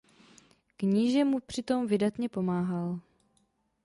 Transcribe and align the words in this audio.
Kníže 0.77 1.25
mu 1.25 1.39
při 1.39 1.63
tom 1.63 1.87
vydatně 1.87 2.29
pomáhal. 2.29 2.99